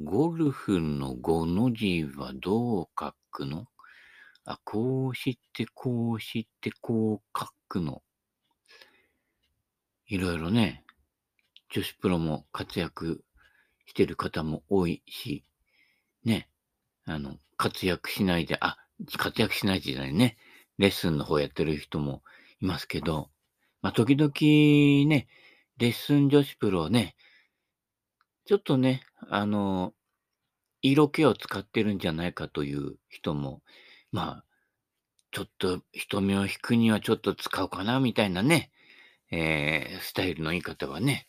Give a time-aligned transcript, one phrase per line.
[0.00, 3.66] ゴルフの5の字はどう書くの？
[4.44, 8.02] あ、こうして、こうして、こう書くの。
[10.06, 10.84] いろいろね、
[11.70, 13.22] 女子プロも活躍
[13.86, 15.44] してる方も多いし、
[16.24, 16.48] ね、
[17.04, 18.78] あの、活躍しないで、あ、
[19.18, 20.36] 活躍しないでじゃないね、
[20.78, 22.22] レッスンの方やってる人も
[22.60, 23.30] いますけど、
[23.80, 24.30] まあ、時々
[25.08, 25.28] ね、
[25.78, 27.14] レッスン女子プロね、
[28.44, 29.94] ちょっとね、あの、
[30.82, 33.62] 色気を使ってるんじゃないかという人も、
[34.10, 34.44] まあ、
[35.30, 38.70] ちょっと人目を引くにはちょっと使うかな、みたいなね、
[39.30, 41.28] えー、スタイルの言い方はね。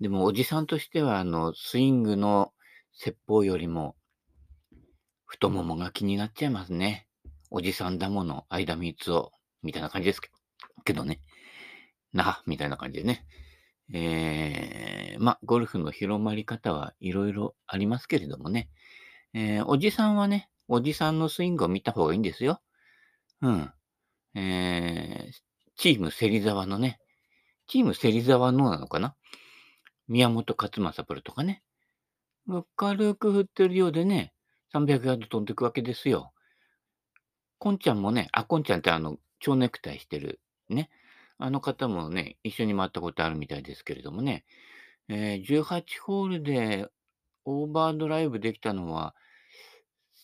[0.00, 2.52] でも、おじさんとしては、あの、スイングの
[2.92, 3.96] 説法よりも、
[5.24, 7.08] 太ももが気になっちゃいますね。
[7.50, 9.32] おじさんだもの、間三つを、
[9.62, 10.20] みたいな感じです
[10.84, 11.20] けどね。
[12.12, 13.24] な、みたいな感じでね。
[13.92, 18.68] えー、ま、ゴルフの広まり方はいろいろありますけれどもね。
[19.34, 22.60] えー、おじさんはね、おじさんのスイングを見た方がいいんですよ。
[23.40, 23.72] うん。
[24.34, 25.32] えー、
[25.76, 27.00] チーム芹沢のね、
[27.66, 29.14] チーム芹沢のなのかな？
[30.06, 31.62] 宮本勝正プロとかね。
[32.76, 34.32] 軽く振ってるようでね、
[34.74, 36.32] 300ヤード飛んでいくわけですよ。
[37.58, 40.90] こんちゃんもね、あ、こんちゃんってあの、蝶ネクタイしてるね。
[41.38, 44.44] あの方もね、一緒に回ったことあるみたいですけれどもね、
[45.08, 46.88] えー、18ホールで
[47.44, 49.14] オーバードライブできたのは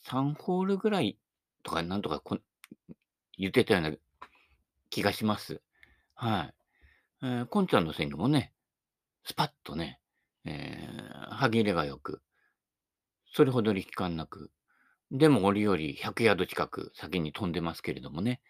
[0.06, 1.18] 3ホールぐらい
[1.62, 2.38] とかなんとかこ
[3.38, 3.92] 言ってたような
[4.90, 5.60] 気がします。
[6.14, 6.54] はい。
[7.22, 8.52] えー、こんちゃんのスイングもね、
[9.24, 9.98] スパッとね、
[10.44, 12.20] えー、歯切れがよく、
[13.32, 14.50] それほど力感なく、
[15.10, 18.40] でも折々100ヤード近く先に飛んでますけれどもね。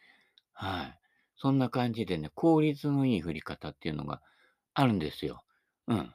[0.52, 1.03] はい。
[1.36, 4.22] そんな感じでね、効率のいい振り方っていうのが
[4.74, 5.42] あるんですよ。
[5.88, 6.14] うん。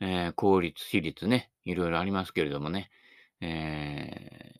[0.00, 2.90] えー、効率、私立ね、いろいろありますけれどもね。
[3.40, 4.58] えー、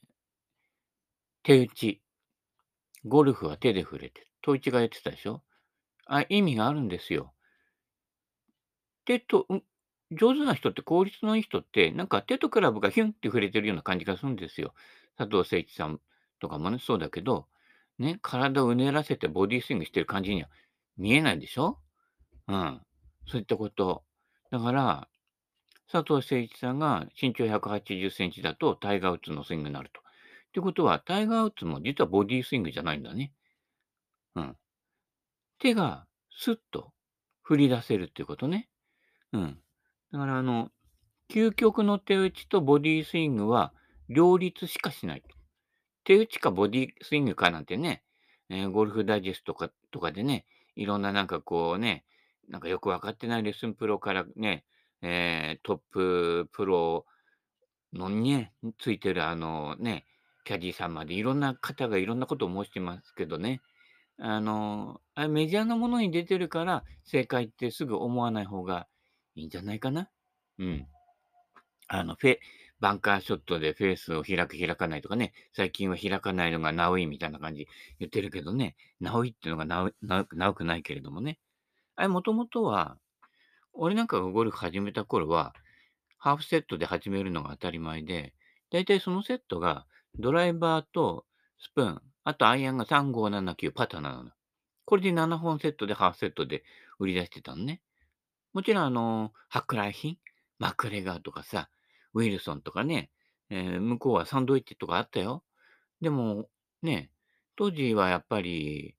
[1.43, 2.01] 手打ち。
[3.07, 5.43] ゴルフは手で触れて、統一が言ってたでしょ
[6.07, 7.35] あ、意味があるんですよ。
[9.05, 9.47] 手と、
[10.11, 14.75] 上手な人って効率のいい人って、なんか手とクラブがヒュンって触れてるような感じがするんですよ。
[15.17, 16.01] 佐藤誠一さん
[16.41, 17.47] とかもね、そうだけど、
[17.99, 20.49] ね、体をうねらせてボディスイングしてる感じには
[20.97, 21.79] 見えないでしょ？
[22.49, 22.81] うん。
[23.27, 24.05] そういったこと。
[24.51, 25.09] だから、
[25.91, 30.01] 佐藤誠一さんが身長180センチだとタイガー・ウッズのスイングになると。
[30.01, 30.05] っ
[30.53, 33.33] てことは、タイガー・ウッズも実はボディスイングじゃないんだね。
[34.35, 34.57] うん。
[35.59, 36.93] 手がスッと
[37.43, 38.69] 振り出せるっていうことね。
[39.33, 39.59] うん。
[40.13, 40.71] だから、あの、
[41.31, 43.73] 究極の手打ちとボディスイングは
[44.09, 45.29] 両立しかしないと。
[46.05, 48.03] 手打ちかボディスイングかなんてね、
[48.51, 50.45] えー、ゴルフダイジェストとかとかでね、
[50.77, 52.05] いろんななんかこうね、
[52.49, 54.65] なんかよくわかってないレッスンプロからね、
[55.03, 57.07] えー、トッププロ
[57.93, 60.05] のね、ついてるあのね、
[60.45, 63.61] キャディーさんまでいろんな方がいろんなことを申してますけどね、
[64.19, 68.87] あの、あメジャーなものに出てるから正解ってすぐ思わない方が
[69.35, 70.11] いいんじゃないかな。
[70.59, 70.87] うん。
[71.89, 72.39] あの、フェ、
[72.85, 77.67] バンカーショットでフェースを開く、開かないとかね、最近は開かないのがナウイみたいな感じ
[77.99, 81.39] 言ってるけどね、ナウイっていうのがナウナウくないけれどもね。
[81.97, 82.99] あれ、もともとは、
[83.73, 85.55] 俺なんかがゴルフ始めた頃は、
[86.19, 88.35] ハーフセットで始めるのが当たり前で、
[88.71, 89.87] だいたいそのセットが
[90.19, 91.25] ドライバーと
[91.59, 94.31] スプーン、あとアイアンが3579パターなの。
[94.85, 96.65] これで7本セットでハーフセットで
[96.99, 97.81] 売り出してたのね。
[98.53, 100.19] もちろん、あの、舶来品、
[100.59, 101.71] マクレガーとかさ、
[102.15, 103.11] ウィルソンとかね、
[103.51, 105.45] えー、向こうはサンドウェッジとかあったよ。
[106.01, 106.49] でも、
[106.83, 107.11] ね、
[107.57, 108.97] 当時はやっぱり、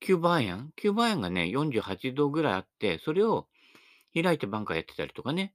[0.00, 0.72] キューバアイアン？
[0.76, 3.48] キューバアイアンがね、48度ぐらいあって、それを
[4.14, 5.54] 開いてバンカーやってたりとかね、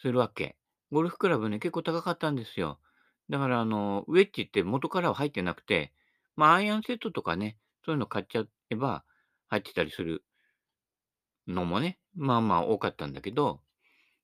[0.00, 0.56] するわけ。
[0.92, 2.78] ゴルフクラブね、結構高かったんですよ。
[3.30, 5.92] だから、あの、ウェッジって元からは入ってなくて、
[6.36, 9.04] まあ、アイアンセットとかね、そういうの買っちゃえば
[9.48, 10.24] 入ってたりする
[11.46, 13.60] のもね、まあまあ多かったんだけど、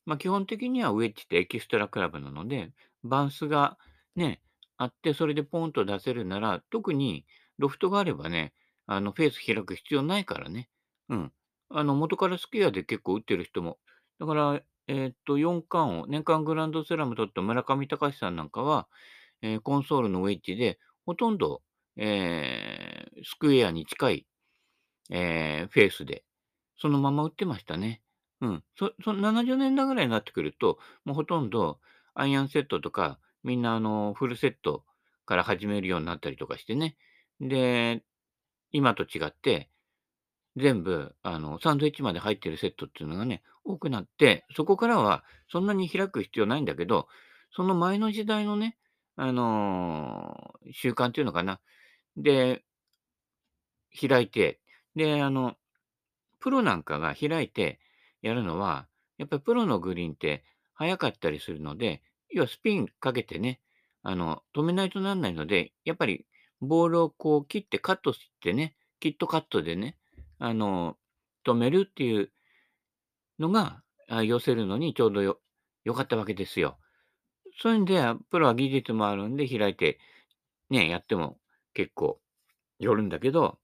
[0.07, 2.73] ま、基本的にはウェッジってエキストラクラブなので、
[3.05, 3.79] バンスが
[4.17, 4.41] ね、
[4.77, 7.25] あって、それでポンと出せるなら、特に
[7.59, 8.53] ロフトがあればね、
[8.87, 10.69] あの、フェース開く必要ないからね。
[11.09, 11.33] うん。
[11.71, 13.79] あの、元からスキアで結構打ってる人も。
[14.19, 18.89] だから、えっと、4冠を、年間グランドスラム取った村上隆さんなんかは、
[19.43, 21.63] えコンソールのウェッジで、ほとんど、
[21.97, 24.27] えースクエアに近い、
[25.11, 26.25] えーフェースで、
[26.77, 28.03] そのまま打ってましたね。
[28.43, 28.65] うん。
[28.77, 31.81] そそ70年代ぐらいになってくると、もうほとんど
[32.15, 34.85] アイアンセットとか、みんなあの、フルセット
[35.27, 36.97] から始めるようになったりとかしてね。
[37.41, 38.05] で、
[38.73, 39.71] 今と違って、
[40.57, 47.09] 全部、あの、サンドイッチまで入ってるセットっていうのがね、多くなって、そこからはそんなに開く必要ないんだけど、
[47.53, 48.79] その前の時代のね、
[49.17, 51.61] あの、習慣っていうのかな。
[52.17, 52.65] で、
[54.09, 54.61] 開いて、
[54.97, 55.57] で、あの、
[56.41, 57.81] プロなんかが開いて
[58.23, 58.89] やるのは、
[59.19, 63.61] やっぱりプロのグリーンって速かったりするので、要はスピンかけてね、
[64.03, 66.27] あの、止めないとなんないので、やっぱり
[66.61, 69.97] ボールをこう切ってカットしてね、キットカットでね、
[70.39, 70.97] あの、
[71.45, 72.31] 止めるっていう
[73.39, 75.41] のが、あ寄せるのにちょうどよ
[75.85, 76.79] 良かったわけですよ。
[77.61, 79.99] そういうんで、プロは技術もあるんで開いて、
[80.71, 81.39] ね、やっても
[81.75, 82.21] 結構
[82.79, 83.59] よるんだけど、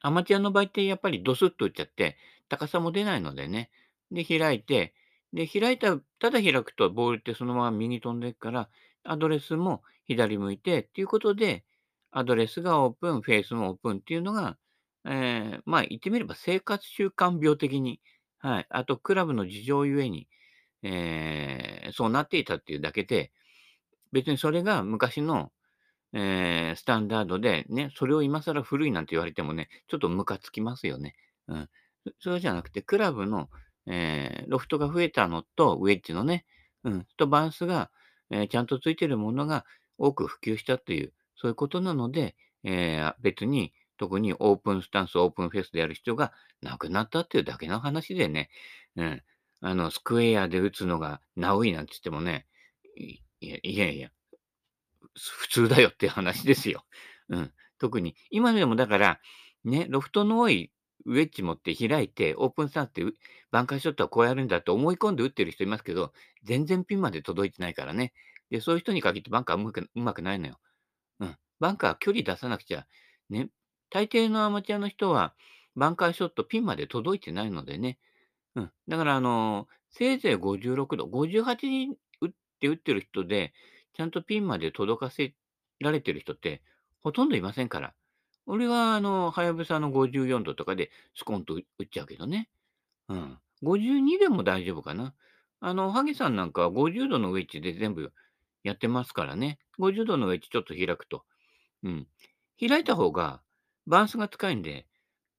[0.00, 2.16] アマチュアの場合ってやっぱりドスッと打っちゃって、
[2.52, 3.70] 高さも出ないのでね。
[4.10, 4.92] で、開いて、
[5.32, 8.68] で、開いたただ開くとボールってそのまま右飛んでいくから、
[9.04, 11.64] アドレスも左向いてっていうことで、
[12.10, 14.58] アドレスがオープン、フェイスもオープンっていうのが、
[15.06, 18.02] えー、まあ言ってみれば生活習慣病的に、
[18.38, 20.28] はい、あとクラブの事情ゆえに、
[20.82, 23.32] えー、そうなっていたっていうだけで、
[24.12, 25.52] 別にそれが昔の
[26.12, 31.14] えー、スタンダードで、ね、それを今更古いなんて言われてもね、ちょっとムカつきますよね。
[31.48, 31.68] うん。
[32.04, 33.48] そそうじゃなくて、クラブの、
[33.86, 36.44] えー、ロフトが増えたのと、ウェッジのね、
[36.84, 37.90] うん、とバンスが、
[38.30, 39.64] えー、ちゃんとついてるものが
[39.98, 42.34] 多く普及したという、そういうことなので、
[42.64, 48.50] えー、別に特にオープンスタンス、オープンフェスでやる必要がなくなったっていうだけの話でね、
[48.96, 49.22] うん、
[49.60, 52.46] あの、スクエアで打つのがナウイなんて言ってもね、
[52.96, 54.10] いやいやいや、
[55.14, 56.84] 普通だよっていう話ですよ。
[57.28, 57.52] うん。
[57.78, 59.20] 特に、今でもだから、
[59.64, 60.72] ね、ロフトの多い
[61.04, 63.04] ウェッジ持って開いて、オープンスタンスって
[63.50, 66.12] バンカーショットはこうやるんだと思い込んで打ってる人いますけど、
[66.44, 68.12] 全然ピンまで届いてないからね。
[68.50, 70.58] で、そういう人に限ってバンカーうまくうまくないのよ。
[71.20, 71.36] うん。
[71.60, 72.86] バンカー距離出さなくちゃ、
[73.30, 73.48] ね、
[73.90, 75.34] 大抵のアマチュアの人は、
[75.74, 77.98] バンカーショットピンまで届いてないのでね。
[78.54, 78.72] うん。
[78.88, 83.52] だから、あのせいぜい56度、58に打って打ってる人で、
[83.94, 85.34] ちゃんとピンまで届かせ
[85.80, 86.62] られてる人って
[87.00, 87.94] ほとんどいませんから。
[88.46, 92.48] 俺は、あの、はやぶさの54度とかでスコンと打っちゃうけどね。
[93.08, 93.38] うん。
[93.62, 95.14] 52でも大丈夫かな。
[95.60, 98.12] あの、ハゲさんなんかは50度のウェッジで全部
[98.64, 99.58] やってますからね。
[99.78, 101.24] 50度のウェッジちょっと開くと。
[101.84, 102.06] うん。
[102.60, 103.42] 開いた方が
[103.86, 104.86] バウンスが近いんで、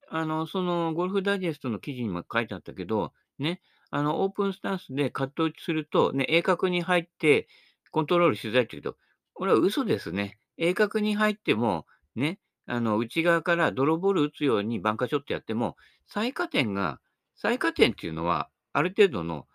[0.10, 7.48] あの、そのゴルフダイジェストの記事にも書いてあったけど、ね、あの、オープンスタンスでカット打ちすると、ね、鋭角に入って、
[7.92, 8.98] コントロールしづらいって言うと、
[9.34, 10.40] これは嘘ですね。
[10.58, 11.86] 鋭角に入っても、
[12.16, 15.78] ね、あの、内側から泥ボール打つようにバンカーショットやっても、
[16.08, 17.00] 最下点が、
[17.36, 19.48] 最下点っていうのは、ある程度の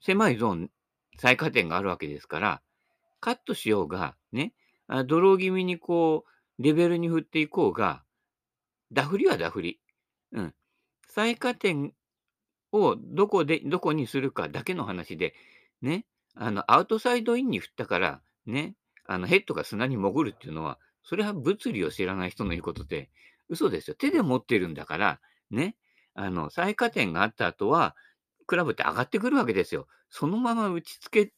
[0.00, 0.70] 狭いゾーン、
[1.18, 2.62] 最下点があるわけですから、
[3.20, 4.52] カットしようが、ね、
[4.86, 8.04] あドロー気味にこう、レベルに振っていこうが、
[8.92, 9.80] ダフリはダフリ。
[10.32, 10.54] うん。
[11.08, 11.94] 最下点
[12.72, 15.34] をどこで、どこにするかだけの話で、
[15.82, 18.74] ね、あの、アウトサイドインに振ったから、ね、
[19.06, 23.10] あの、ヘッドが砂に潜るっていうのは、それは物理を知らない人の言うことで、
[23.48, 23.94] 嘘ですよ。
[23.94, 25.20] 手で持ってるんだから、
[25.50, 25.76] ね、
[26.14, 27.94] あの、最下点があった後は、
[28.46, 29.86] クラブって上がってくるわけですよ。
[30.08, 31.32] そのまま打ちつけ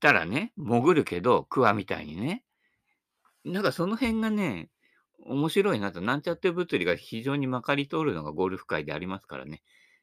[0.00, 2.44] たらね、潜るけど、クワみたいにね。
[3.44, 4.70] なんかその辺がね、
[5.26, 9.62] 面白いなと、なんちゃって物理が非常にまかり通るのがゴルフ界でありますからね。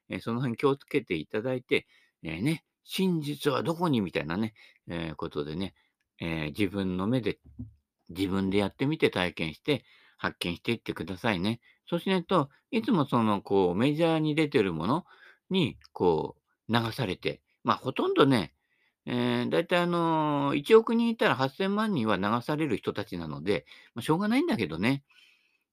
[0.10, 1.88] えー、その辺気をつけていただいて、
[2.24, 4.02] えー、ね、真実はどこに？
[4.02, 4.54] みたいなね、
[4.88, 5.76] えー、ことでね、
[6.20, 7.40] え、自分の目で、
[8.16, 9.84] 自分でやってみて体験して、
[10.18, 11.60] 発見していってくださいね。
[11.88, 15.06] そうしないといつもその、こう、メジャーに出てるもの
[15.50, 16.36] に、こ
[16.70, 18.54] う、流されて、まあ、ほとんどね、
[19.06, 23.66] えー、だいたいあのー、1億人いたら8000万人は流される人たちなので、
[23.96, 25.04] まあ、しょうがないんだけどね。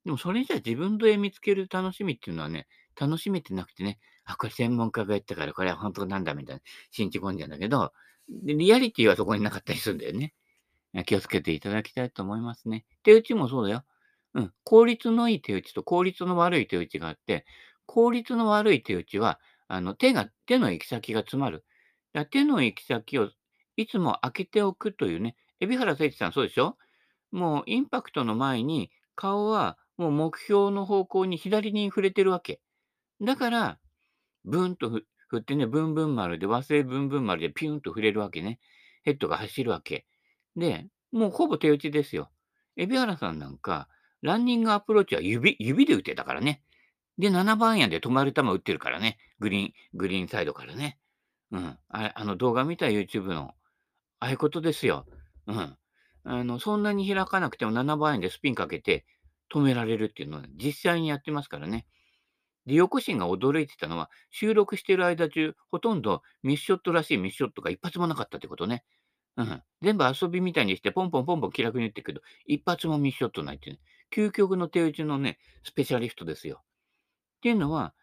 [0.04, 2.66] でもそれじゃ自分で見つける楽しみっていうのはね、
[2.98, 7.92] 楽しめてなくてね、あ、これ専門家が言ったから、これは本当なんだみたいな、信じ込んじゃうんだけど、
[8.28, 10.34] でリアリティはそこになかったりするんだよね。
[11.06, 12.84] 気をつけていただきたいと思いますね。
[13.02, 13.84] 手打ちもそうだよ。
[14.34, 14.52] うん。
[14.64, 17.44] 効率のいい手打ちと効率の悪い手打ちがあって、
[17.86, 21.64] 効率の悪い手打ちは、あの、手が、手の行き先が詰まる。
[22.30, 23.30] 手の行き先を
[23.76, 25.36] いつも開けておくというね。
[25.60, 26.76] 海老原誠一さんそうでしょ？
[27.30, 32.60] もうインパクトの前に顔はもう目標の方向に左に触れてるわけ。
[33.20, 33.78] だから、
[34.44, 38.58] ブンと振ってね、ブンブン丸で、和製ブンブン丸でピュンと触れるわけね。
[39.04, 40.06] ヘッドが走るわけ。
[40.58, 42.30] で、もうほぼ手打ちですよ。
[42.76, 43.88] 海老原さんなんか、
[44.22, 46.62] ランニングアプローチは指、指で打ってたからね。
[47.18, 49.18] で、7番やで止まる球打ってるからね。
[49.38, 50.98] グリーン、グリーンサイドからね。
[51.50, 51.78] うん。
[51.88, 53.54] あれあの動画見た YouTube の、
[54.20, 55.06] ああいうことですよ。
[55.46, 55.76] うん。
[56.24, 59.06] あの、そんなに開かなくても7番円でスピンかけて
[59.52, 61.86] 止められるっていうのは実際にやってますからね。
[62.66, 68.84] で、横心が驚いてたのは、収録してる間中、ほとんどミスショットらしいミスショットが一発もなかったってことね。
[69.38, 69.62] うん。
[69.82, 73.80] 全部遊びみたいにして、ポンポンポンポン気楽に言ってるけど、一発もミスショットないっていうね。
[74.12, 76.62] 究極の手打ちのね、スペシャリストですよ。
[77.38, 77.94] っていうのは、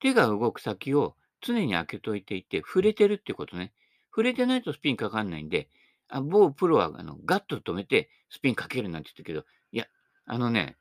[0.00, 3.72] 手が動く先を常に開けといていて、触れてるっていうことね。
[4.10, 5.68] 触れてないとスピンかかんないんで、
[6.08, 9.86] あ某プロはあのガッと止めてスピンかけるなんて言ったけど、いや、
[10.26, 10.76] あのね、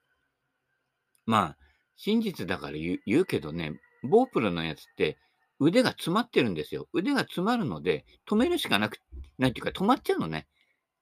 [1.25, 1.57] まあ、
[1.95, 5.17] 真実だから言うけどね、某プロのやつって
[5.63, 6.87] 腕が詰まってるんですよ。
[6.93, 8.99] 腕が詰まるので、止めるしかなく
[9.37, 10.47] ないっていうか、止まっちゃうのね。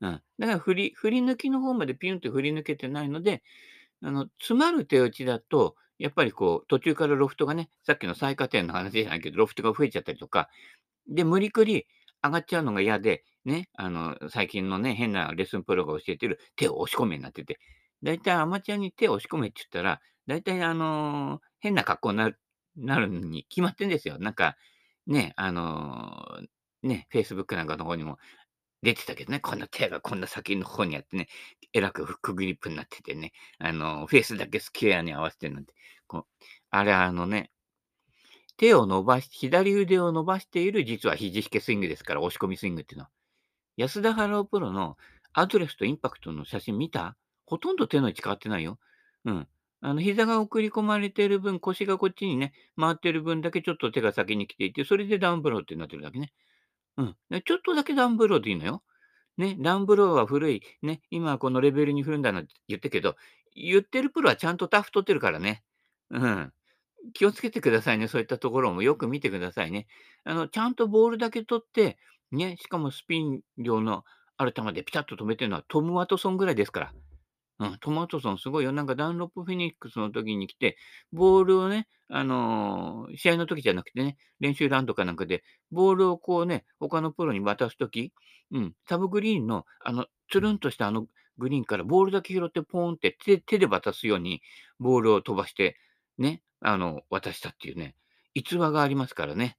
[0.02, 0.22] うん。
[0.40, 3.44] だから振り振り抜きの方までピュンと振り抜けてないので、
[4.04, 10.50] あの、詰まる手打ちだと、やっぱりこう、途中からロフトがね、さっきの最下点の話じゃないけど、ロフトが増えちゃったりとか、
[11.08, 11.88] で、無理くり
[12.24, 17.60] 上がっちゃうのが嫌で、ね、あの、最近のね、変なレッスンプロが教えてる手を押し込めになってて、
[18.04, 22.40] だいたいアマチュアに手を押し込めって言ったら、だいたいあのー変な格好になる
[22.76, 24.18] なるに決まってんですよ。
[24.20, 24.56] なんか、
[25.08, 28.18] ね、あのーね、Facebook なんかの方にも
[28.82, 31.28] 出てたけどね、こんな手がこんな先の方にあってね、
[31.74, 35.74] えらくフックグリップになっててね、あのーフェイスだけスクエアに合わせてるなんて、
[36.08, 36.26] こう、
[36.72, 37.52] あれあのね、
[38.58, 43.10] 手を伸ばし、左腕を伸ばしている実は肘引けスイングですから、押し込みスイングっていうのは。
[43.78, 44.98] 安田春雄プロの
[45.34, 47.16] アドレスとインパクトの写真見た？
[47.46, 48.80] ほとんど手の位置変わってないよ。
[49.26, 49.48] うん。
[49.82, 56.32] あの、膝が送り込まれている分、腰がこっちにね、回ってる分だけちょっと手が先に来ていて、それでダウンブローってなってるだけね。
[56.98, 57.16] うん。
[57.44, 58.84] ちょっとだけダウンブローでいいのよ。
[59.38, 63.16] ね、ダウンブローは古い、ね、今はこのレベルに振るんだなんて言ってるけど、
[63.56, 65.64] 言ってるプロはちゃんとタフ取ってるからね。
[66.12, 66.54] うん。
[67.14, 68.08] 気をつけてくださいね。
[68.08, 69.88] そういったところもよく見てくださいね。
[70.24, 71.98] あの、ちゃんとボールだけ取って、
[72.32, 74.06] ね、しかもスピン量の
[74.38, 76.94] ある球でピタッと止めてるのはトム・ワトソンぐらいですから。
[77.62, 78.72] うん、トマトソンすごいよ。
[78.72, 80.78] なんかダンロップフェニックスの時に来て、
[81.14, 88.14] ボールをね、あのー試合の時じゃなくてね、練習ランとかなんかで、ボールをこうね、他のプロに渡す時、
[88.52, 91.06] うん、サブグリーンの、あの、つるんとしたあの
[91.38, 94.42] グリーンからボールだけ拾ってポーンって手手で渡すように、
[94.80, 95.78] ボールを飛ばして、
[96.18, 97.96] ね、あの、渡したっていうね、
[98.34, 99.58] 逸話がありますからね。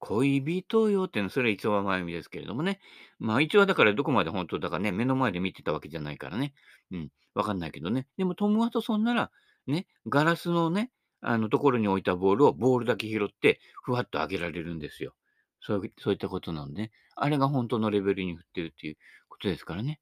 [0.00, 2.80] 恋人よっていうのは、それは逸話前みですけれどもね。
[3.18, 6.54] まあ、逸話だからどこまで本当だかね、目の前で見てたわけじゃないからね。
[6.90, 8.06] うん、わかんないけどね。
[8.16, 9.30] でもトム・ワトソンなら、
[9.66, 10.90] ね、ガラスのね、
[11.20, 15.14] あのところに置いたボールをボールだけ拾って、ふわっと上げられるんですよ。
[15.60, 18.96] そういうそういったことなので、ね、あれが本当のレベルに振ってるっていう
[19.28, 20.00] ことですからね。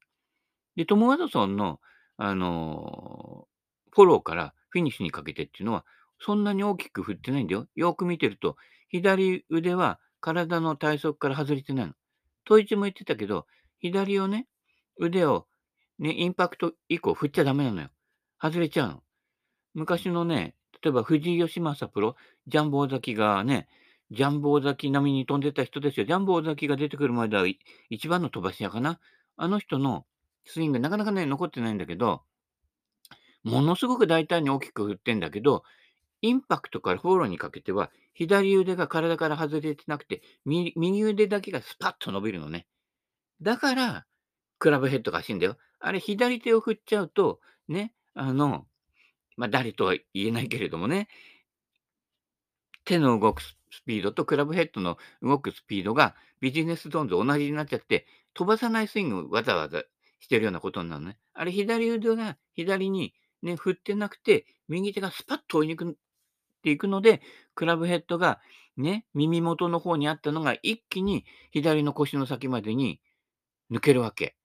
[0.77, 1.79] で、トム・ワトソンの、
[2.17, 3.49] あのー
[3.91, 5.85] フォローからフィニッシュにかけてっていうのは、
[6.19, 7.67] そんなに大きく振ってないんだよ。
[7.75, 8.55] よく見てると、
[8.91, 11.93] 左腕は体の体側から外れてないの。
[12.45, 13.45] 統一も言ってたけど、
[13.79, 14.47] 左をね、
[14.97, 15.47] 腕を、
[15.99, 17.89] ね、インパクト以降振っちゃダメなのよ。
[18.41, 19.03] 外れちゃうの。
[19.73, 22.15] 昔のね、例えば藤井義正プロ、
[22.47, 23.67] ジャンボ尾崎がね、
[24.11, 26.05] ジャンボ尾崎並みに飛んでた人ですよ。
[26.05, 27.45] ジャンボ尾崎が出てくるまでは
[27.89, 28.99] 一番の飛ばし屋かな。
[29.37, 30.05] あの人の
[30.45, 32.23] スイング、なかなかね、残ってないんだけど、
[33.43, 35.63] ものすごく大胆に大きく振ってんだけど、
[36.21, 42.67] インパクトからフォローにかけては、左腕が体から外れてなくて、右腕だけがスパッと伸びるのね。
[43.41, 44.05] だから、
[44.57, 45.57] クラブヘッドが足んだよ。
[45.79, 48.67] あれ、左手を振っちゃうと、ね、あの、
[49.37, 51.07] まあ、誰とは言えないけれどもね、
[52.83, 59.83] 手の動くスピードとクラブヘッドの動くスピードがビジネスゾーンと同じになっちゃって、飛ばさないスイングをわざわざ
[60.19, 61.17] してるようなことになるのね。
[61.33, 65.97] あれ、左腕が左にね、振ってなくて、右手がスパッと追いにく
[66.59, 67.21] っていくので、
[67.55, 68.39] クラブヘッドが
[68.77, 73.01] ね、耳元の方にあったのが一気に左の腰の先までに
[73.71, 74.35] 抜けるわけ。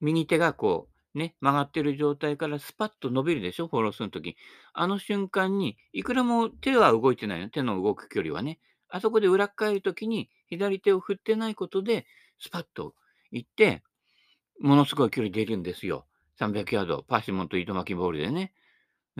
[0.00, 4.36] 右手がこう、ね、曲がってる状態からスパッと伸びるでしょ、フォローするとき。
[4.72, 8.58] あの瞬間に、いくらも手は動いてないの、手の動く距離はね。
[8.88, 12.06] あそこで裏返るときに、左手を振ってないことで、
[12.38, 12.94] スパッと
[13.30, 13.82] 行って、
[14.60, 16.06] ものすごい距離出るんですよ。
[16.38, 18.52] 300ヤード、パーシモンと糸巻きボールでね。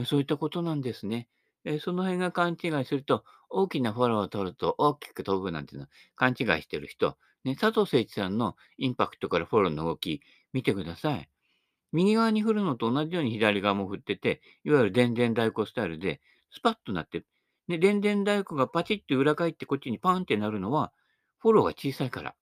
[0.05, 1.29] そういったことなんですね。
[1.65, 10.21] え、その辺が勘違いすると、大きなフォローを取ると大きく飛ぶなんていうの勘違いしてる人、ね、佐藤誠一さんのインパクトからフォローの動き、
[10.53, 11.29] 見てください。
[11.93, 17.27] 右側に振るのと同じように左側も振ってて、いわゆる電電太鼓スタイルで、スパッとなってる。
[17.69, 20.93] で、電電太鼓がパチッと裏返ってこっちにパンってなるのは、
[21.39, 22.35] フォローが小さいから。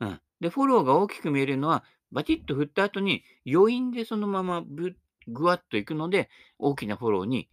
[0.00, 0.20] うん。
[0.40, 7.48] で、フォローが大きく見えるのは、バチッと振った後に余韻でそのままぶぐわっといくので、大きなフォローに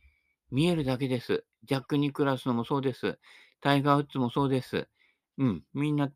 [0.52, 1.44] 見えるだけです。
[1.64, 3.20] ジャック・ニクラスのもそうです。
[3.62, 4.88] タイガー・ウッズもそうです。
[5.38, 6.12] うん、みんな、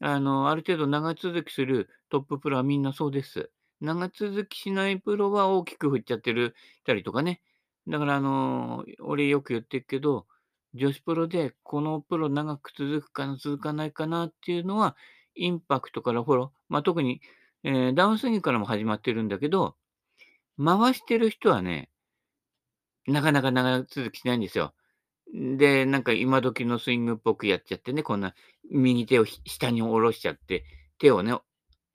[0.00, 3.50] あの、ある程度長続きするトッププロはみんなそうです。
[3.80, 7.42] 長続きしないプロは大きく振っちゃってるたりとかね。
[7.86, 10.26] だから、あの、俺よく言ってるけど、
[10.74, 14.96] 女子プロでこのプロ長く続くかな、続かないかなっていうのは、
[15.34, 17.20] インパクトからフォロー、まあ、特に、
[17.62, 19.76] ええ、ダウンスイングからも始まってるんだけど、
[20.62, 21.88] 回してる人はね
[23.10, 24.74] なかなか長続きしないんですよ。
[25.32, 28.34] で、なんか今時のスイングっぽくやっちゃってね、こんな
[28.70, 30.64] 右手を下に下ろしちゃって、
[30.98, 31.34] 手をね、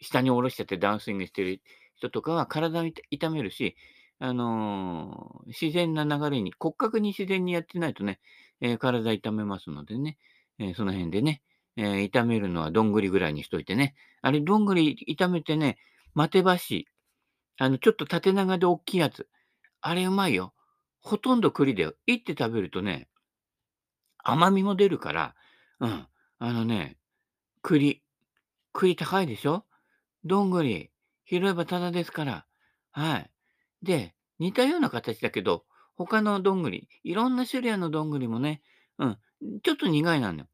[0.01, 1.61] 下に下ろしちゃってダウンスイングしてる
[1.95, 3.75] 人とかは体を痛めるし、
[4.19, 8.19] あの、自然な流れに、骨格に自然にやってないとね、
[8.61, 10.17] ええ、体痛めますのでね、
[10.59, 11.41] ええ、その辺でね、
[11.75, 13.95] え、痛めるのはどんぐりぐらいにしといてね。
[14.21, 15.77] あれ、どんぐり痛めてね、
[16.13, 16.85] 待て橋、
[17.57, 19.27] あの、ちょっと縦長でおっきいやつ、
[19.81, 20.53] あれうまいよ。
[21.05, 21.93] ほとんど栗だよ。
[22.07, 23.07] いって食べるとね
[24.23, 25.35] 甘みも出るから、
[25.79, 26.07] うん、
[26.39, 26.97] あのね、
[27.61, 28.01] 栗、
[28.73, 29.65] 栗高いでしょ？
[30.23, 30.89] どんぐり、
[31.29, 32.45] 拾えばタダですから。
[32.91, 33.29] はい。
[33.83, 38.63] で、似たような形だけど、他のどんぐり、いろんな種類のどんぐりもね、
[38.97, 39.17] うん、
[39.61, 40.47] ちょっと苦いなのよ。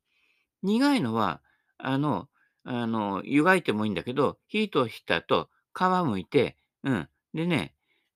[0.63, 1.41] 苦いのは、
[1.77, 2.27] あの
[2.65, 7.73] あの、湯がいてもいいんだけど、火通した後、皮剥いて、うん、でね、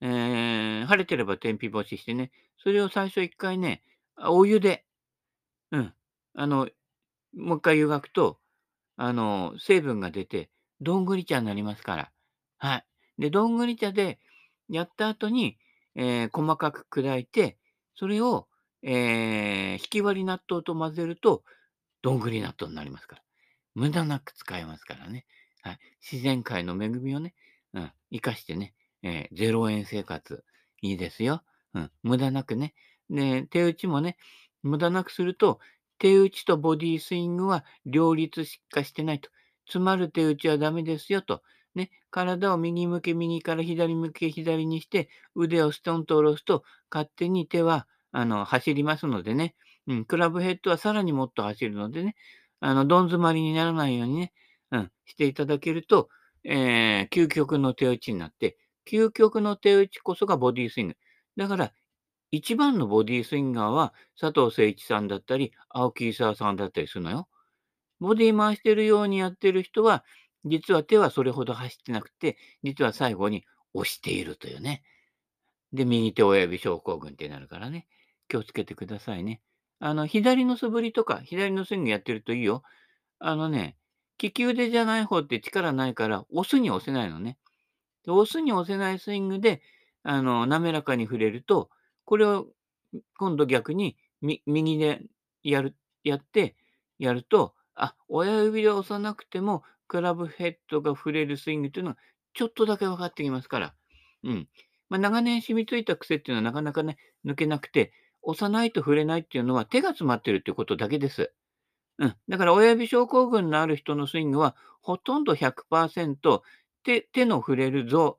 [0.08, 3.82] ええ、晴れてれば天日干ししてね、それを最初1回ね、
[4.16, 4.84] お湯で
[5.72, 5.94] うん。
[6.34, 6.68] あの、
[7.34, 8.38] もう一回湯がくと、
[8.96, 12.12] あの、成分が出て、どんぐり茶になりますから。
[12.58, 12.86] はい。
[13.18, 14.18] で、どんぐり茶で
[14.68, 15.58] やった後に、
[15.96, 17.58] ええ、細かく砕いて、
[17.94, 18.48] それを、
[18.82, 21.44] ええ、ひき割り納豆と混ぜると、
[22.02, 23.22] どんぐり納豆になりますから。
[23.74, 25.26] 無駄なく使えますからね。
[25.62, 25.78] はい。
[26.00, 27.34] 自然界の恵みをね、
[27.74, 30.44] うん、生かしてね、ええ、0円生活、
[30.82, 31.42] いいですよ。
[31.74, 32.74] うん、無駄なくね。
[33.10, 34.16] で、手打ちもね、
[34.62, 35.60] 無駄なくすると、
[35.98, 39.30] 手打ちとボディスイングは両立しかしてないと。
[39.66, 41.42] 詰まる手打ちはダメですよと。
[41.74, 49.54] ね、体を右向け右から左向け左にして、腕をストンと下ろすと、勝手に手は、あの、走りますのでね。
[49.86, 52.16] うん、クラブヘッドはさらにもっと走るのでね、
[52.60, 54.32] あの、どん詰まりにならないようにね、
[54.72, 56.08] うん、していただけると、
[56.44, 58.56] ええ、究極の手打ちになって、
[58.90, 60.96] 究極の手打ちこそがボディースイング。
[61.36, 61.72] だから
[62.32, 67.28] 一番のボディースインガーは、佐藤誠一さんだったり、青木功さんだったりするのよ。
[68.00, 70.04] ボディ回してるようにやってる人は、
[70.44, 73.44] 実は手はそれほど走ってなくて、実は最後に
[73.74, 74.82] 押しているというね。
[75.72, 77.86] で、右手親指症候群ってなるからね。
[78.28, 79.40] 気をつけてくださいね。
[79.78, 82.62] あの、左の素振りとか、左のスイングやってるといいよ。
[83.18, 83.76] あのね、
[84.20, 87.38] 利き腕じゃない方って力ないから、押すに押せないのね。
[88.12, 89.62] 押すに押せないスイングで、
[90.02, 91.70] あの、滑らかに振れると、
[92.04, 92.46] これを、
[93.18, 95.02] 今度逆に、右で
[95.42, 96.56] やるやって、
[96.98, 101.98] やると、あ、親指で押さなくても、クラブヘッドが振れるスイングっていうのは、
[102.34, 103.74] ちょっとだけ分かってきますから。
[104.24, 104.48] うん。
[104.88, 107.92] まあ、長年染みついた癖っていうのはなかなかね、抜けなくて、
[108.22, 111.32] 押さないと振れないっていうのは手が詰まってるっていうことだけです。
[111.98, 112.16] うん。
[112.28, 116.42] だから親指症候群のある人のスイングは、ほとんど100%
[116.86, 118.16] 手手の触れるぞ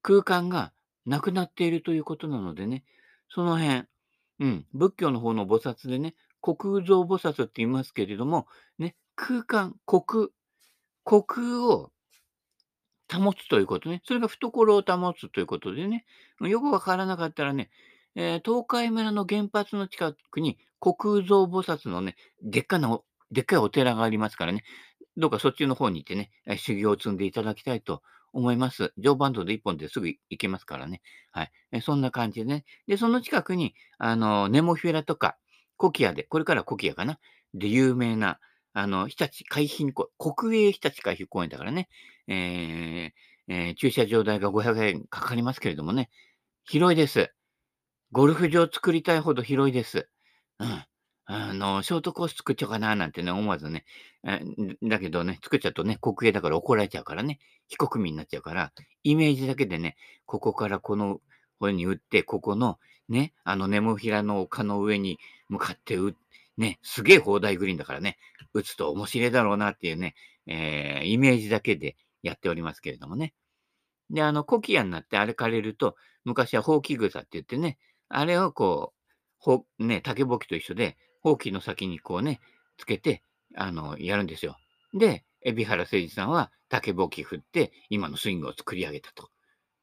[0.00, 0.72] 空間が
[1.04, 2.82] なくなっているということなのでね、
[3.28, 3.84] その辺、
[4.38, 8.46] うん、仏教の方の菩薩でね、虚空蔵菩薩って言いますけれども、
[8.78, 10.28] ね、空間、虚空、
[11.06, 11.92] 虚空を
[13.12, 14.00] 保つということね。
[14.06, 16.06] それが懐を保つということでね、
[16.40, 17.68] よくわからなかったらね、
[18.14, 22.98] えー東海村の原発の近くに虚空蔵菩薩のね、でっかな
[23.30, 24.64] でっかいお寺がありますからね、
[25.20, 28.02] どうかそっちの方に行ってね、修行を積んでいただきたいと
[28.32, 28.92] 思います。
[28.98, 31.02] 常磐道で1本ですぐ行けますからね。
[31.32, 31.52] はい。
[31.72, 32.64] えそんな感じでね。
[32.86, 35.36] で、その近くに、あの、ネモフィラとか、
[35.76, 37.18] コキアで、これからコキアかな
[37.54, 38.38] で、有名な、
[38.72, 41.88] あの、日立海浜公園国営日立海浜公園だからね、
[42.28, 43.10] えー
[43.48, 46.08] えー駐車場代が500円かかりますけれどもね、
[46.64, 47.32] 広いです。
[48.12, 50.08] ゴルフ場作りたいほど広いです。
[50.60, 50.84] うん。
[51.32, 53.84] あの、ショートコース作っちゃおうかななんてね、思わずね。
[54.24, 54.40] え、
[54.82, 57.38] だけどね、作っちゃうとね、国営だから怒られちゃうからね、
[57.68, 58.72] 非国民になっちゃうから、
[59.04, 61.20] イメージだけでね、ここからこの
[61.60, 66.16] 方に打って、ここのね、あのネモフィラの丘の上に向かってう
[66.56, 68.18] ね、すげえ砲台グリーンだからね、
[68.52, 70.16] 打つと面白いだろうなっていうね、
[70.46, 73.34] えーイメージだけでやっておりますけれどもね。
[74.10, 79.00] で、あの、コキアになってあれ枯れると、昔はホウキグサって言ってね、あれをこう、
[79.38, 82.40] ほね、竹ぼきと一緒で、ほうきの先にこうね、
[82.76, 83.22] つけて、
[83.56, 84.56] あの、やるんですよ。
[84.94, 89.30] で、海老原誠司さんは竹ぼうき振って、今のスイングを作り上げたと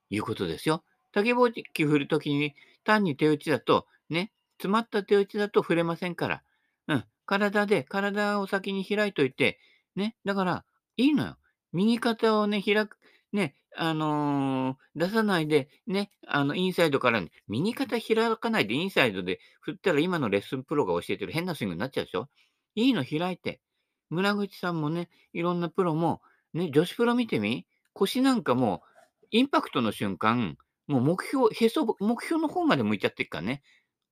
[0.10, 0.84] いうことですよ。
[1.12, 6.44] 竹ぼうき振るときに、単に手打ちだと、ね、詰まった手打ちだと振れませんから。
[6.88, 7.06] うん。
[7.26, 9.60] 体で、体を先に開いといて、
[9.96, 11.38] ね、だから、いいのよ。
[11.74, 12.97] 右肩をね、開く、
[13.34, 22.30] ね、あの、出さないで、ね、あの、インサイドから右肩開かないでインサイドで振ったら今のレッスンプロが教えてる変なスイングになっちゃうでしょ。
[22.76, 23.62] いいの開いて。
[24.10, 26.22] 村口さんもね、いろんなプロも、
[26.54, 28.98] ね、女子プロ見てみ、腰なんかもう
[29.32, 33.62] インパクトの瞬間、もう目標、へそ目標の方まで向いちゃってっからね。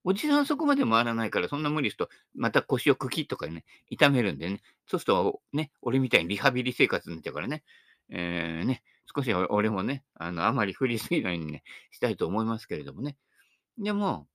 [0.03, 4.61] おじさんそこまで回らないから、そんな無理すると、また腰を茎とかね、痛めるんでね。
[4.87, 7.63] そうすると、ね、俺みたいにリハビリ生活になっちゃうからね。
[8.09, 13.17] えー、ね、少し俺もね、あの、あまり振りすぎないようにね、したいと思いますけれどもね。
[13.77, 14.27] でも、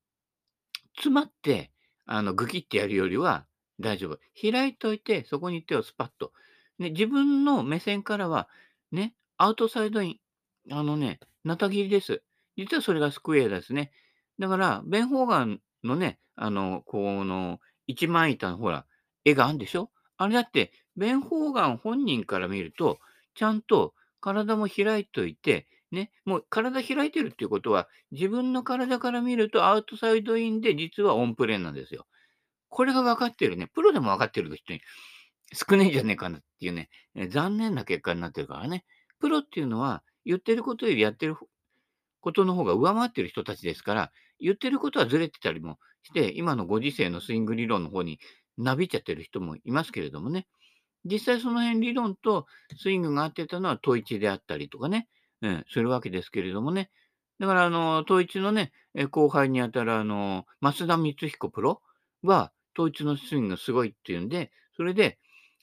[0.97, 1.71] 詰まって、
[2.07, 3.47] あの、ぐきってやるよりは
[3.79, 4.19] 大丈夫。
[4.41, 6.33] 開いといて、そこに手をスパッと。
[6.79, 8.49] ね、自分の目線からは、
[8.93, 10.21] ね、アウトサイドイ
[10.71, 10.75] ン。
[10.75, 12.23] あのね、なた切りです。
[12.57, 13.93] 実はそれがスクエアですね。
[14.39, 18.87] だから、ベン・ホーガンのね、あの、この、一枚板のほら、
[19.25, 19.91] 絵があるんでしょ？
[20.17, 22.99] あれだって、ベン・ホーガン本人から見ると、
[23.35, 32.07] ちゃんと体も開いといて、ね、もう体開いてるっていうことは、自分の体から見るとアウトサイドインで実はオンプレーンなんですよ。
[32.69, 33.67] これが分かってるね。
[33.67, 34.81] プロでも分かってる人に
[35.53, 36.89] 少ねえんじゃねえかなっていうね、
[37.29, 38.85] 残念な結果になってるからね。
[39.19, 41.37] プロっていうのは、言ってることよりやってる
[42.21, 48.21] ことの方が上回ってる人たちですから、言ってることはずれてたりもして、今のご時世のスイング理論の方に
[48.57, 50.47] なびいちゃってる人もいますけれどもね。
[51.05, 55.09] 実際その辺理論とスイングが合ってたのは統一であったりとかね、
[55.43, 56.91] うん、するわけですけれどもね。
[57.39, 58.73] だから、あの、統一のね、
[59.11, 61.81] 後輩にあたる、あの、増田光彦プロ
[62.23, 65.19] は、統一のスイングがすごいっていうんで、それで、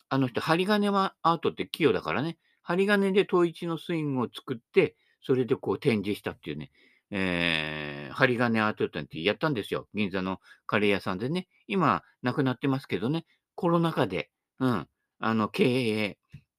[0.09, 6.71] あの人、針金はアートって器用だからね、針金で統一のスイングを作って、それでこう展示したっていうね、
[7.11, 9.87] えー、針金アートってやったんですよ。
[9.93, 11.47] 銀座のカレー屋さんでね。
[11.67, 14.87] 今、なくなってますけどね、コロナ禍で、うん、
[15.19, 16.17] あの、経営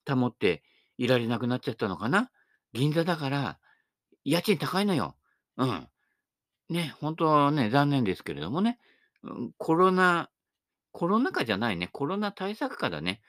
[0.09, 0.63] 保って
[0.97, 2.31] いられなくなっちゃったのかな。
[2.73, 3.59] 銀座だから、
[4.25, 5.17] 家賃高いのよ。
[5.57, 5.89] うん。
[6.71, 8.79] ね、本当はね、残念ですけれどもね。
[9.23, 10.31] うん、コロナ、
[10.93, 11.89] コロナ禍じゃないね。
[11.93, 13.21] コロナ対策下だね。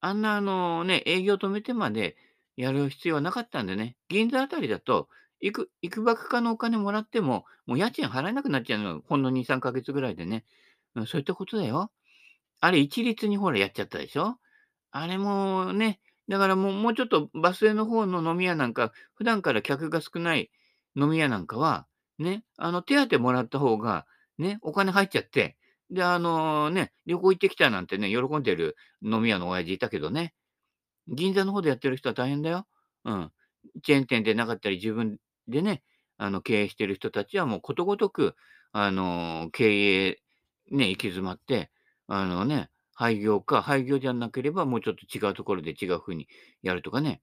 [0.00, 2.16] あんなあのね、営業止めてまで
[2.56, 3.96] やる必要はなかったんでね。
[4.08, 5.08] 銀座あたりだと、
[5.40, 9.00] いく、いくばくかのお金もらっても、もう家賃払えなくなっちゃうの。
[9.02, 10.44] ほんの2、3ヶ月ぐらいでね。
[10.94, 11.90] うん、そういったことだよ。
[12.60, 14.36] あれ一律にほらやっちゃったでしょ？
[14.92, 20.50] あれもね、だからもうもうちょっとバス停の方の飲み屋なんか、普段から客が少ない
[20.96, 21.86] 飲み屋なんかは、
[22.18, 24.06] ね、あの手当もらった方が、
[24.38, 25.56] ね、お金入っちゃって、
[25.90, 30.34] で、あのね、旅行行ってきたなんてね、喜んでる飲み屋の親父いたけどね、
[31.08, 32.66] 銀座の方でやってる人は大変だよ。
[33.04, 33.30] うん。
[33.82, 35.18] チェーン店でなかったり、自分
[35.48, 35.82] でね、
[36.18, 38.36] あの経営してる人たちはもうことごとく、
[38.72, 40.18] あの経営、
[40.70, 41.70] ね、行き詰まって、
[42.12, 46.26] あのね、廃業か、廃業じゃなければもうちょっと違うところで違う風に
[46.60, 47.22] やるとかね、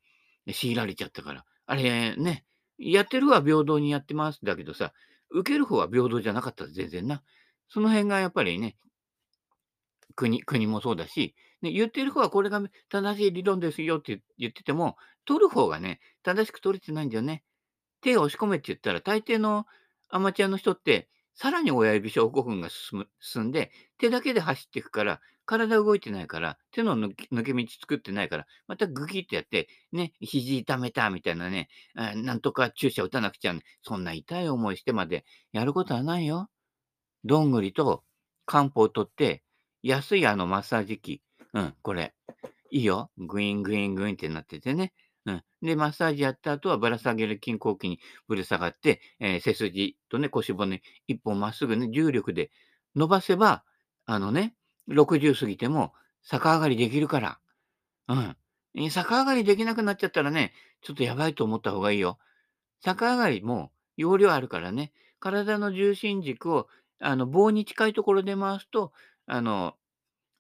[0.54, 1.46] 強いられちゃったから。
[1.66, 2.46] あれね、
[2.78, 4.94] やってるは平等にやってますだけどさ、
[5.30, 7.22] 受ける方は平等じゃなかった全然な。
[7.68, 8.78] その辺がやっぱりね、
[10.16, 14.96] 国国もそうだし、ね、言ってる方はこれが正しい理論ですよって言ってても、
[15.26, 17.44] 取る方がね、正しく取れてないんだよね。
[18.00, 19.66] 手を押し込めって言ったら、大抵の
[20.08, 36.50] アマチュアの人ってさらに親指症候群が進む進んで、手だけで走っていくから、体動いてないから、手の抜け道作ってないから、またグキッとやって、ね、肘痛めたみたいなね、なんとか注射打たなくちゃ、ねそんな痛い思いしてまでやることはないよ。
[37.24, 38.04] どんぐりと
[38.46, 39.44] 漢方を取って、
[39.84, 41.22] 安いあのマッサージ機。
[41.54, 42.14] うん、これ。
[42.70, 43.10] いいよ。
[43.18, 44.94] グイングイングインってなっててね。
[45.26, 45.44] うん。
[45.62, 52.52] で、マッサージやった後はぶら下げる筋後筋にぶら下がって、えー背筋とね、腰骨一本まっすぐね、重力で
[52.96, 53.64] 伸ばせば、
[54.08, 54.56] あのね、
[54.88, 55.94] 60過ぎても
[56.24, 57.40] 逆上がりできるから。
[58.08, 58.38] うん。
[58.90, 62.18] 逆上がりできなくなっちゃったらね、ちょっとやばいと思った方がいいよ。
[62.82, 66.68] 逆上がりも容量あるからね、体の重心軸を
[67.00, 68.94] あの棒に近いところで回すと、
[69.26, 69.76] あの、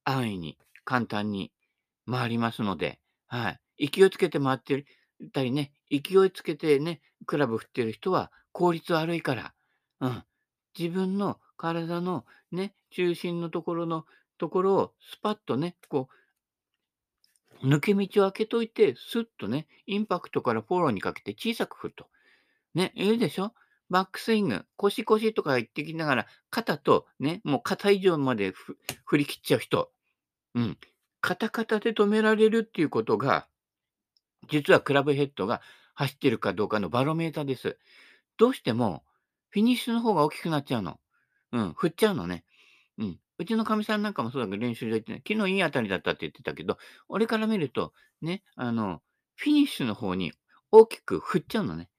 [0.05, 1.51] 安易に、簡単に
[2.09, 3.89] 回りますので、はい。
[3.91, 4.85] 勢いつけて回って
[5.33, 9.53] たりね、勢いつけてね、クラブ振ってる人は効率悪いから、
[9.99, 10.23] うん。
[10.79, 14.05] 自分の体のね、中心のところの
[14.37, 16.07] ところをスパッとね、こ
[17.61, 22.07] う、抜け道を開けといて、スッとね、インパクトからフォローにかけて小さく振ると。
[22.75, 23.53] ね、いるでしょ？
[23.89, 28.53] バックスイング、腰腰とか言ってきながら、肩とね、もう肩以上まで
[29.05, 29.91] 振り切っちゃう人。
[30.55, 30.77] うん。
[31.21, 33.47] カタカタで止められるっていうことが、
[34.49, 35.61] 実はクラブヘッドが
[35.95, 37.77] 走ってるかどうかのバロメーターです。
[38.37, 39.03] どうしても、
[39.49, 40.99] フィニッシュの方が大きくなっちゃうの。
[41.51, 42.43] うん、振っちゃうのね。
[42.97, 43.19] うん。
[43.39, 46.77] うちのかみさんなんかもそうだけど、練習で言ってね、昨日いい当たりだったって言ってたけど、
[47.09, 49.01] 俺から見ると、ね、あの、
[49.35, 50.33] フィニッシュの方に
[50.71, 51.89] 大きく振っちゃうのね。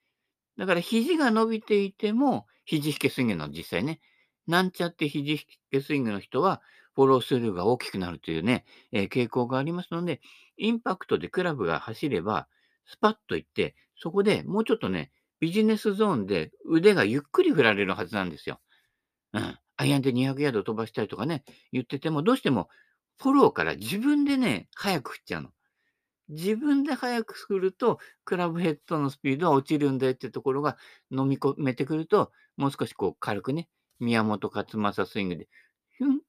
[0.58, 4.00] だから肘が伸びていても、肘引けスイングなの、実際ね。
[4.46, 5.38] なんちゃって肘引
[5.70, 6.62] けスイングの人は、
[6.94, 10.20] フォロースルーが大きくなるというね、えー傾向がありますので、
[10.56, 12.48] インパクトでクラブが走れば、
[12.86, 18.60] スパッといって、そこでもうちょっとね、ビジネスゾーンで腕がゆっくり振られるはずなんですよ。
[19.32, 19.58] うん。
[19.76, 22.68] アイアンで200ヤード飛ばしたりとかね、言ってても、どうしても
[23.18, 25.50] フォローから自分でね、早く振っちゃうの。
[26.28, 30.76] 自分で早く振ると、クラブヘッドのスピードは落ちるんだよってところが
[31.10, 35.48] 飲み込めてくると、もう少しこう軽くね、宮本勝正スイングで、
[35.96, 36.20] ヒュンっ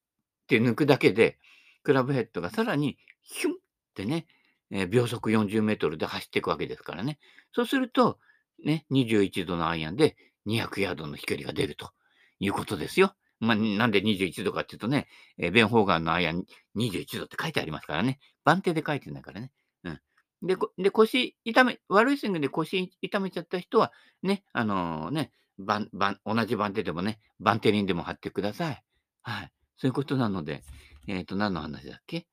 [0.48, 1.38] て抜くだけで、
[1.84, 3.56] クラブヘッドがさらにヒュンっ
[3.94, 4.26] てね、
[4.72, 7.20] えー秒速40メートルで走っていくわけですからね。
[7.54, 8.20] そうすると、
[8.64, 11.92] ね、21度のアイアンで200ヤードの飛距離が出ると
[12.40, 13.16] いうことですよ。
[13.40, 16.44] まあ、なんで21度かっていうとね、えベン・ホーガンのアイアン
[16.76, 18.20] 21度って書いてありますからね。
[18.44, 19.52] 番手で書いてないからね。
[19.84, 20.00] うん。
[20.42, 28.84] で、で腰痛め、悪いスイングで腰痛めちゃった人は、ね、あのね、番番同じ番手でもね、バンテリンでも貼ってください。
[29.22, 29.52] はい。
[29.78, 30.64] そういうことなので、
[31.08, 32.28] えっ、と、何の話だっけ？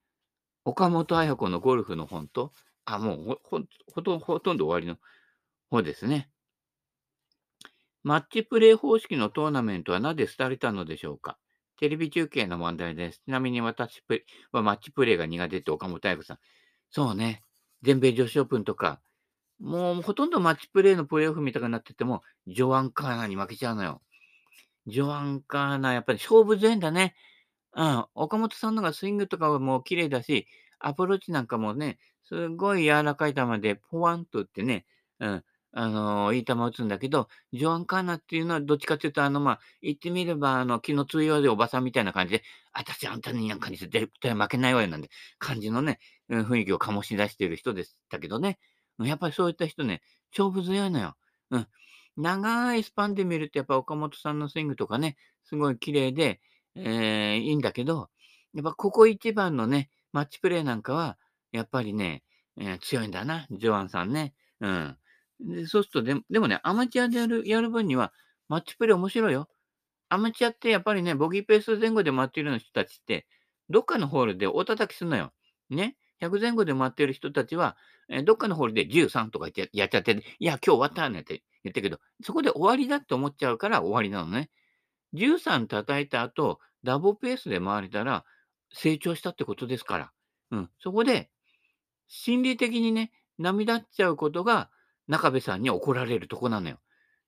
[0.65, 2.53] 岡本綾子のゴルフの本と、
[2.85, 3.61] あ、もうほ
[3.93, 4.03] ほ
[4.41, 4.99] とんど終わりの
[5.71, 6.29] 方ですね。
[8.07, 11.39] マッチプレー方式のトーナメントはなぜ廃れたのでしょうか？
[11.77, 13.21] テレビ中継の問題です。
[13.25, 14.01] ちなみに私
[14.53, 16.39] はマッチプレーが苦手って岡本綾子さん。
[16.89, 17.43] そうね。
[17.83, 19.01] 全米女子オープンとか、
[19.59, 24.01] もうほとんどマッチプレーのプレーオフみたいになってても、ジョアン・カーナーに負けちゃうのよ。
[24.87, 27.17] ジョアン・カーナー、やっぱり勝負強いんだね。
[27.75, 28.05] うん。
[28.15, 30.47] 岡本さんのがスイングとかはもう綺麗だし、
[30.79, 34.87] アプローチなんかもね、すごい柔らかい球で、ポワンと打ってね、
[35.19, 35.45] うん。
[35.79, 45.99] あのいい球打つんだけど、ジョアン・カーナっていうのはどっちかっていうと、あの、まあ、言ってみれば、あの、気の強いおばさんみたいな感じで、私あんたになんかに絶対負けないわよなんて感じのね、
[46.31, 48.59] 雰囲気を醸し出している人でしたけどね。
[49.01, 50.01] やっぱりそういった人ね、
[50.37, 51.15] 勝負強いのよ。
[51.51, 51.67] うん。
[52.17, 56.41] 長いスパンで見ると、やっぱ岡本さんのスイングとかね、すごい綺麗で、
[56.75, 58.09] えーいいんだけど、
[58.55, 61.19] やっぱここ一番のね、マッチプレーなんかは、
[61.53, 62.23] やっぱりね、
[62.59, 64.35] えー強いんだな、ジョアンさんね。
[64.61, 64.97] うん。
[65.41, 68.13] でそうするとで、でもね、アマチュアでやるやる分には、
[68.49, 69.49] マッチプレー面白いよ。
[70.09, 73.27] アマチュアってやっぱりね、ボギーペース前後で回っているような人たちって、
[73.71, 75.33] どっかのホールで大叩きするのよ。
[75.71, 75.97] ね。
[76.21, 77.77] 100前後で回っている人たちは、
[78.09, 84.51] えーどっかのホールで13とかやっちゃって、いや、今日終わったねって言ったけど、そこで終わりだって思っちゃうから終わりなのね。
[85.15, 88.25] 13叩いた後、ダボペースで回れたら、
[88.73, 90.13] 成長したってことですから。
[90.53, 90.71] うん。
[90.79, 91.31] そこで、
[92.09, 94.71] 心理的にね、涙っちゃうことが、
[95.09, 96.79] 中部さんに怒られるとこなのよ。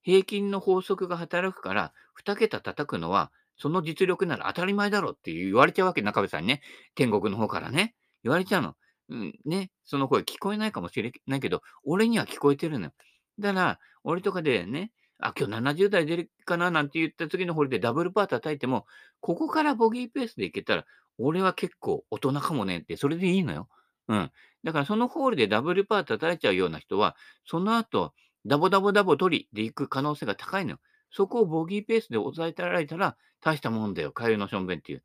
[0.03, 1.93] 平均の法則が働くから、
[2.25, 6.63] 2桁叩くのは、その実力なら当たり前だろって言われちゃうわけ、中部さんにね。
[6.95, 7.95] 天国の方からね。
[8.23, 8.77] 言われちゃうの。
[9.09, 9.71] うん、ね。
[9.85, 12.93] その声聞こえないかもしれないけど、俺には聞こえてるのよ。
[13.39, 18.87] だから、俺とかでね、あ、今日70代出るかななんて言った次のホールでダブルパー叩いても、
[19.21, 20.85] ここからボギーペースでいけたら、
[21.19, 23.69] 俺は結構大人かもねって、それでいいのよ。
[24.09, 24.33] うん。
[24.65, 28.15] だからそのホールでダブルパー叩いちゃうような人は、その後、
[28.47, 30.79] ダボダボダボ取りで行く可能性が高いのよ。
[31.11, 34.13] そこをボギーペースで抑えてられたら、大したもんだよ。
[34.13, 35.03] カエルのしょんべんっていう。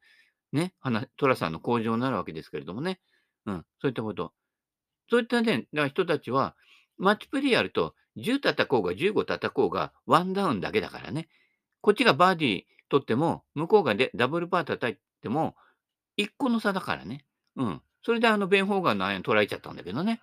[0.51, 0.73] ね。
[0.79, 2.99] 話トラさんの向上になるわけですけれどもね。
[3.45, 3.65] うん。
[3.81, 4.33] そういったこと。
[5.09, 6.55] そういったね、だから人たちは、
[6.97, 11.27] マッチプレイやると、10叩こうが15叩こうが、ワンダウンだけだからね。
[11.81, 15.55] こっちがバーディー取っても、向こうがでダブルパー叩いても、
[16.17, 17.25] 1個の差だからね。
[17.55, 17.81] うん。
[18.03, 20.21] それであの、ベン・ホーガンのアイアン捉えちゃったんだけどね。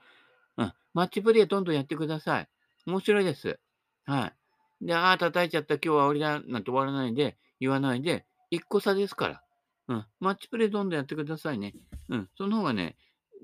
[0.56, 0.72] うん。
[0.94, 2.48] マッチプレイどんどんやってください。
[2.86, 3.58] 面白いです。
[4.04, 4.32] は
[4.82, 4.86] い。
[4.86, 9.42] で、ああ、叩いちゃった、今日は終わりだ、なんて終わらないで、言わないで、1個差ですから。
[9.88, 10.06] うん。
[10.20, 11.74] マッチプレイどんどんやってくださいね。
[12.08, 12.28] うん。
[12.36, 12.96] その方がね、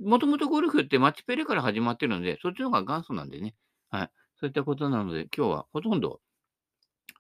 [0.03, 3.55] もともとゴルフってマッチプレイから始まってるので、そっちの方が元祖なんでね。
[3.91, 4.11] はい。
[4.39, 6.21] そういったことなので、今日はほとんど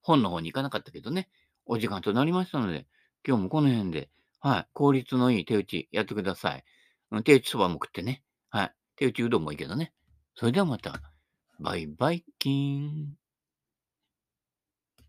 [0.03, 1.29] 本の方に行かなかったけどね、
[1.65, 2.87] お時間となりましたので、
[3.27, 4.67] 今日もこの辺で、はい。
[4.73, 6.65] 効率のいい手打ちやってください。
[7.11, 8.23] うん、手打ちそばも食ってね。
[8.51, 8.73] はい。
[8.97, 9.93] 手打ちうどんもいいけどね。
[10.35, 11.01] それではまた。
[11.61, 13.26] バイバイキーン。